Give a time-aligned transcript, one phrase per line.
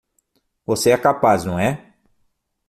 [0.65, 1.93] Você é capaz, não é?